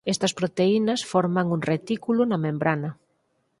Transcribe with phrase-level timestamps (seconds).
[0.13, 2.89] Estas proteínas forman un retículo na membrana.